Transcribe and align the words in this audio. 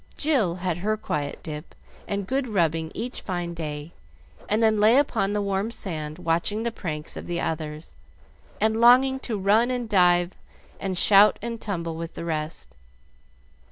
Jill 0.17 0.55
had 0.55 0.79
her 0.79 0.97
quiet 0.97 1.43
dip 1.43 1.75
and 2.07 2.25
good 2.25 2.49
rubbing 2.49 2.91
each 2.95 3.21
fine 3.21 3.53
day, 3.53 3.91
and 4.49 4.63
then 4.63 4.77
lay 4.77 4.97
upon 4.97 5.33
the 5.33 5.43
warm 5.43 5.69
sand 5.69 6.17
watching 6.17 6.63
the 6.63 6.71
pranks 6.71 7.15
of 7.15 7.27
the 7.27 7.39
others, 7.39 7.95
and 8.59 8.81
longing 8.81 9.19
to 9.19 9.37
run 9.37 9.69
and 9.69 9.87
dive 9.87 10.31
and 10.79 10.97
shout 10.97 11.37
and 11.43 11.61
tumble 11.61 11.95
with 11.95 12.15
the 12.15 12.25
rest. 12.25 12.75